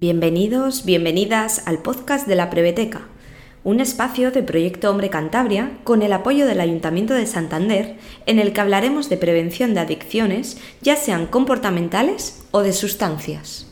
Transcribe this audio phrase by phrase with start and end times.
[0.00, 3.02] Bienvenidos, bienvenidas al podcast de la Preveteca,
[3.64, 8.52] un espacio de Proyecto Hombre Cantabria con el apoyo del Ayuntamiento de Santander en el
[8.52, 13.70] que hablaremos de prevención de adicciones, ya sean comportamentales o de sustancias.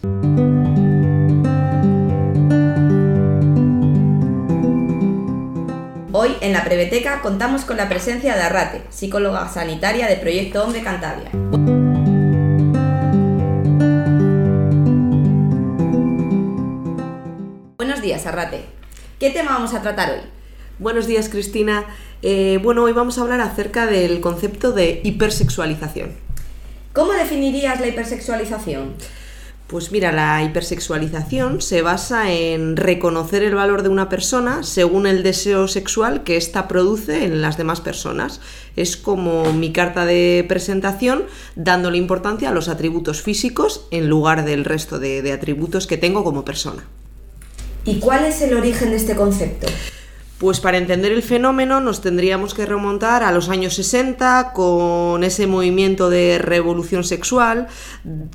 [6.37, 10.83] Hoy en la Preveteca contamos con la presencia de Arrate, psicóloga sanitaria de Proyecto Hombre
[10.83, 11.31] Cantabria.
[17.77, 18.65] Buenos días, Arrate.
[19.19, 20.21] ¿Qué tema vamos a tratar hoy?
[20.79, 21.87] Buenos días, Cristina.
[22.23, 26.13] Eh, bueno, hoy vamos a hablar acerca del concepto de hipersexualización.
[26.93, 28.95] ¿Cómo definirías la hipersexualización?
[29.67, 35.25] Pues mira, la hipersexualización se basa en reconocer el valor de una persona según el
[35.25, 38.41] deseo sexual que ésta produce en las demás personas.
[38.77, 41.25] Es como mi carta de presentación
[41.57, 46.23] dándole importancia a los atributos físicos en lugar del resto de, de atributos que tengo
[46.23, 46.85] como persona.
[47.85, 49.67] ¿Y cuál es el origen de este concepto?
[50.39, 55.47] Pues para entender el fenómeno nos tendríamos que remontar a los años 60 con ese
[55.47, 57.69] movimiento de revolución sexual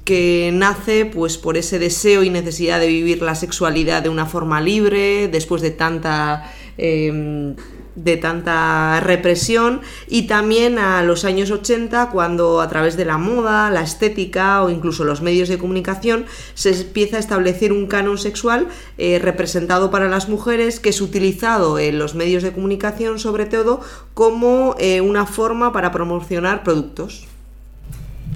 [0.04, 4.62] que nace pues por ese deseo y necesidad de vivir la sexualidad de una forma
[4.62, 7.56] libre después de tanta em,
[7.96, 13.70] de tanta represión y también a los años 80 cuando a través de la moda,
[13.70, 18.68] la estética o incluso los medios de comunicación se empieza a establecer un canon sexual
[18.98, 23.82] eh, representado para las mujeres que es utilizado en los medios de comunicación sobre todo
[24.14, 27.28] como eh, una forma para promocionar productos.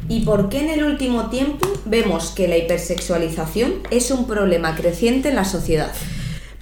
[0.07, 5.29] ¿Y por qué en el último tiempo vemos que la hipersexualización es un problema creciente
[5.29, 5.91] en la sociedad?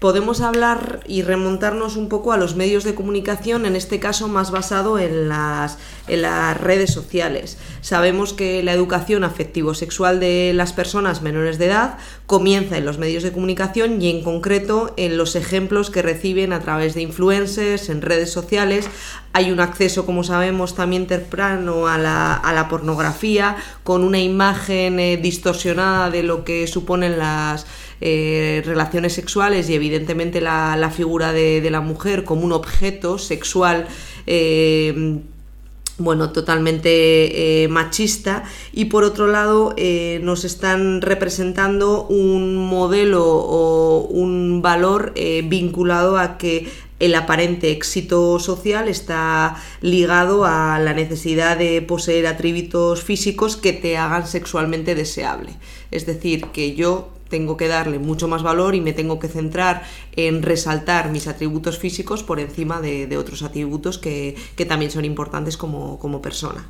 [0.04, 4.52] Podemos hablar y remontarnos un poco a los medios de comunicación, en este caso más
[4.52, 5.78] basado en las,
[6.10, 7.58] en las redes sociales.
[7.80, 13.24] Sabemos que la educación afectivo-sexual de las personas menores de edad comienza en los medios
[13.24, 18.02] de comunicación y en concreto en los ejemplos que reciben a través de influencers, en
[18.02, 18.90] redes sociales.
[19.32, 25.00] Hay un acceso, como sabemos, también temprano a la, a la pornografía, con una imagen
[25.00, 27.66] eh, distorsionada de lo que suponen las
[28.06, 33.88] eh, relaciones sexuales y evidentemente la, figura de, la mujer como un objeto sexual.
[34.28, 35.22] Eh,
[36.00, 38.44] bueno, totalmente eh, machista
[38.74, 39.74] y por otro lado
[40.22, 45.14] nos están representando un modelo o un valor
[45.46, 46.68] vinculado a que
[47.00, 53.98] el aparente éxito social está ligado a la necesidad de poseer atributos físicos que te
[53.98, 55.56] hagan sexualmente deseable.
[55.92, 59.84] Es decir, que yo tengo que darle mucho más valor y me tengo que centrar
[60.16, 64.36] en resaltar mis atributos físicos por encima de, otros atributos que,
[64.68, 66.64] también son importantes como, persona.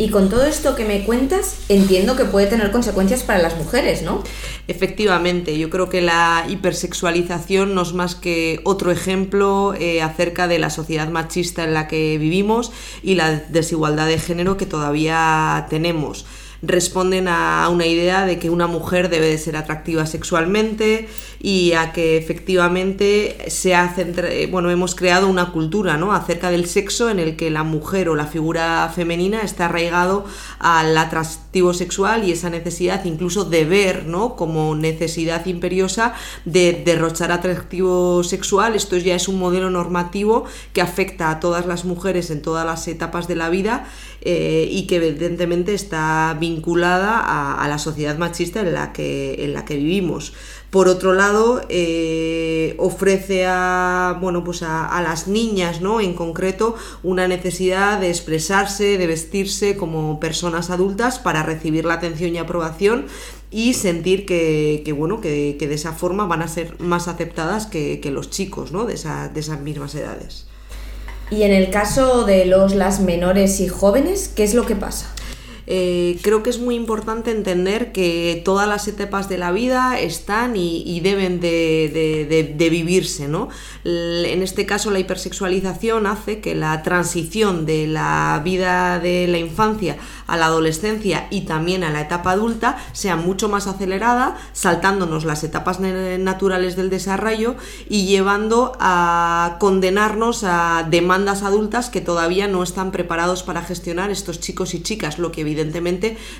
[0.00, 4.02] Y con todo esto que me cuentas, entiendo que puede tener consecuencias para las mujeres,
[4.02, 4.22] ¿no?
[4.68, 10.60] Efectivamente, yo creo que la hipersexualización no es más que otro ejemplo eh, acerca de
[10.60, 12.70] la sociedad machista en la que vivimos
[13.02, 16.26] y la desigualdad de género que todavía tenemos
[16.62, 21.08] responden a una idea de que una mujer debe de ser atractiva sexualmente
[21.40, 26.12] y a que efectivamente se hace, bueno, hemos creado una cultura ¿no?
[26.12, 30.24] acerca del sexo en el que la mujer o la figura femenina está arraigado
[30.58, 34.34] al atractivo sexual y esa necesidad incluso de ver ¿no?
[34.34, 36.14] como necesidad imperiosa
[36.44, 38.74] de derrochar atractivo sexual.
[38.74, 42.88] Esto ya es un modelo normativo que afecta a todas las mujeres en todas las
[42.88, 43.86] etapas de la vida
[44.20, 49.64] eh, y que evidentemente está vinculada a, la sociedad machista en la que, en la
[49.64, 50.32] que vivimos.
[50.70, 56.00] Por otro lado, eh, ofrece a, bueno, pues a, las niñas ¿no?
[56.00, 62.34] en concreto una necesidad de expresarse, de vestirse como personas adultas para recibir la atención
[62.34, 63.06] y aprobación
[63.50, 68.30] y sentir que, bueno, que, de esa forma van a ser más aceptadas que, los
[68.30, 68.84] chicos ¿no?
[68.84, 70.46] de, de esas mismas edades.
[71.30, 75.14] Y en el caso de los las menores y jóvenes, ¿qué es lo que pasa?
[75.70, 80.56] Eh, creo que es muy importante entender que todas las etapas de la vida están
[80.56, 83.28] y, deben de, vivirse.
[83.28, 83.50] ¿no?
[83.84, 89.98] En este caso, la hipersexualización hace que la transición de la vida de la infancia
[90.26, 95.44] a la adolescencia y también a la etapa adulta sea mucho más acelerada, saltándonos las
[95.44, 97.56] etapas naturales del desarrollo
[97.90, 104.40] y llevando a condenarnos a demandas adultas que todavía no están preparados para gestionar estos
[104.40, 105.57] chicos y chicas, lo que evidentemente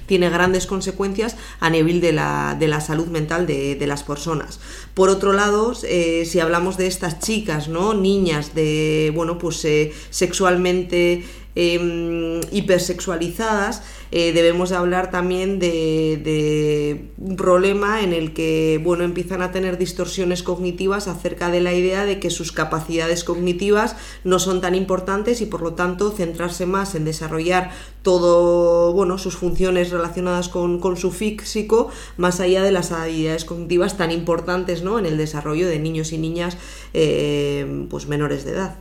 [0.06, 4.61] tiene grandes consecuencias a nivel de la, de la salud mental de, de, las personas.
[4.94, 7.94] Por otro lado, eh, si hablamos de estas chicas, ¿no?
[7.94, 11.25] niñas de, bueno, pues eh, sexualmente
[11.55, 19.43] em, hipersexualizadas, eh, debemos de hablar también de, un problema en el que bueno, empiezan
[19.43, 24.61] a tener distorsiones cognitivas acerca de la idea de que sus capacidades cognitivas no son
[24.61, 27.71] tan importantes y por lo tanto centrarse más en desarrollar
[28.03, 34.11] todo, bueno, sus funciones relacionadas con, su físico, más allá de las habilidades cognitivas tan
[34.11, 34.99] importantes ¿no?
[34.99, 36.56] en el desarrollo de niños y niñas
[36.95, 38.77] eh, pues menores de edad.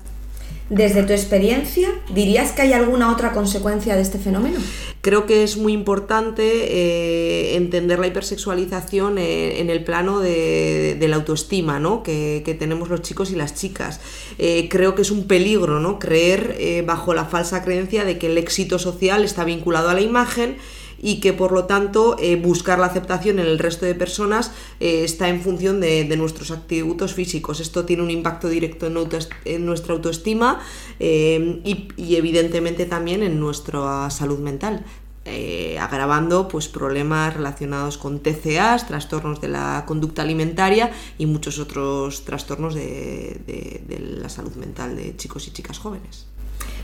[0.70, 4.60] Desde tu experiencia, ¿dirías que hay alguna otra consecuencia de este fenómeno?
[5.00, 11.16] Creo que es muy importante eh, entender la hipersexualización eh, en el plano de, la
[11.16, 12.04] autoestima ¿no?
[12.04, 14.02] que, tenemos los chicos y las chicas.
[14.40, 16.00] Eh, creo que es un peligro ¿no?
[16.00, 20.58] creer bajo la falsa creencia de que el éxito social está vinculado a la imagen
[21.02, 25.04] y que por lo tanto eh, buscar la aceptación en el resto de personas eh,
[25.04, 27.60] está en función de, nuestros atributos físicos.
[27.60, 30.60] Esto tiene un impacto directo en, nuestra autoestima
[31.00, 34.84] eh, y, evidentemente también en nuestra salud mental.
[35.80, 42.74] agravando pues, problemas relacionados con TCAs, trastornos de la conducta alimentaria y muchos otros trastornos
[42.74, 46.26] de la salud mental de chicos y chicas jóvenes.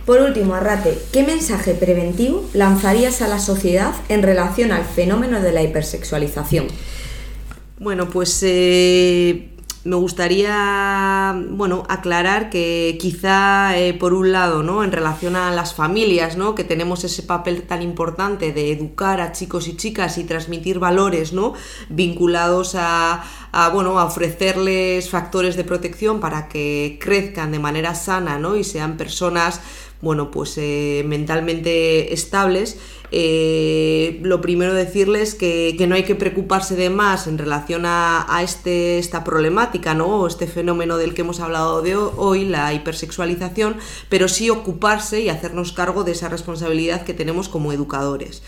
[0.06, 5.54] Por último, Arrate, ¿qué mensaje preventivo lanzarías a la sociedad en relación al fenómeno de
[5.54, 6.68] la hipersexualización?
[7.80, 9.54] Bueno, pues eh,
[9.86, 14.84] me gustaría bueno, aclarar que quizá eh, por un lado, ¿no?
[14.84, 16.56] en relación a las familias, ¿no?
[16.56, 21.34] que tenemos ese papel tan importante de educar a chicos y chicas y transmitir valores
[21.34, 21.54] ¿no?
[21.90, 23.24] vinculados a,
[23.74, 28.56] bueno, a ofrecerles factores de protección para que crezcan de manera sana ¿no?
[28.56, 29.60] y sean personas
[30.04, 32.78] bueno, pues eh, mentalmente estables,
[33.10, 38.26] eh, lo primero decirles que, que, no hay que preocuparse de más en relación a,
[38.28, 40.08] a este, esta problemática, ¿no?
[40.08, 43.78] O este fenómeno del que hemos hablado de hoy, la hipersexualización,
[44.10, 48.44] pero sí ocuparse y hacernos cargo de esa responsabilidad que tenemos como educadores.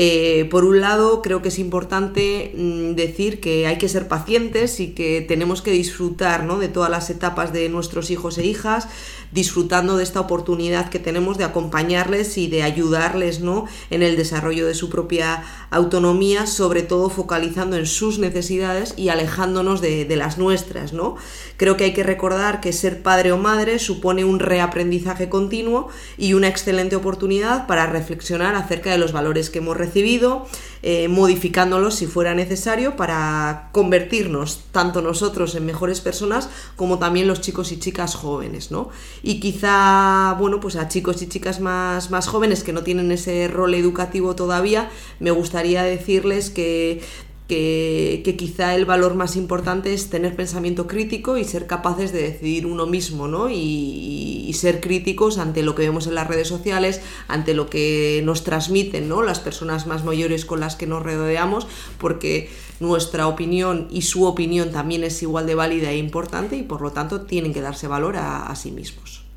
[0.00, 4.78] Eh, por un lado, creo que es importante mm, decir que hay que ser pacientes
[4.78, 6.58] y que tenemos que disfrutar ¿no?
[6.58, 8.86] de todas las etapas de nuestros hijos e hijas,
[9.32, 13.66] disfrutando de esta oportunidad que tenemos de acompañarles y de ayudarles ¿no?
[13.90, 19.80] en el desarrollo de su propia autonomía, sobre todo focalizando en sus necesidades y alejándonos
[19.80, 20.92] de, las nuestras.
[20.92, 21.16] ¿no?
[21.56, 26.34] Creo que hay que recordar que ser padre o madre supone un reaprendizaje continuo y
[26.34, 30.46] una excelente oportunidad para reflexionar acerca de los valores que hemos recibido,
[30.82, 37.40] eh, modificándolos si fuera necesario para convertirnos tanto nosotros en mejores personas como también los
[37.40, 38.90] chicos y chicas jóvenes, ¿no?
[39.22, 43.48] Y quizá, bueno, pues a chicos y chicas más, más jóvenes que no tienen ese
[43.48, 44.90] rol educativo todavía,
[45.20, 47.00] me gustaría decirles que
[47.48, 52.66] que, quizá el valor más importante es tener pensamiento crítico y ser capaces de decidir
[52.66, 53.48] uno mismo, ¿no?
[53.50, 58.42] Y, ser críticos ante lo que vemos en las redes sociales, ante lo que nos
[58.42, 59.22] transmiten, ¿no?
[59.22, 61.68] Las personas más mayores con las que nos rodeamos,
[61.98, 62.50] porque
[62.80, 66.90] nuestra opinión y su opinión también es igual de válida e importante y por lo
[66.90, 69.27] tanto tienen que darse valor a sí mismos.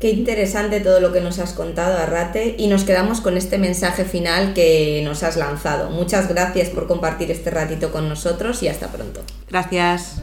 [0.00, 4.04] Qué interesante todo lo que nos has contado, Arrate, y nos quedamos con este mensaje
[4.04, 5.90] final que nos has lanzado.
[5.90, 9.22] Muchas gracias por compartir este ratito con nosotros y hasta pronto.
[9.48, 10.22] Gracias.